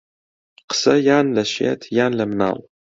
[0.69, 2.57] قسە یان لە شێت یان لە مناڵ